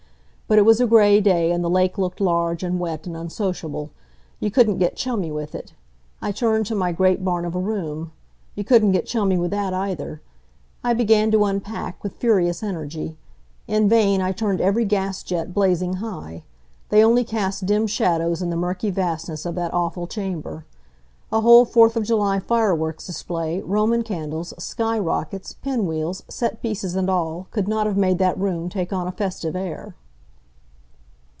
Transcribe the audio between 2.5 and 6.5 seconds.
and wet and unsociable. You couldn't get chummy with it. I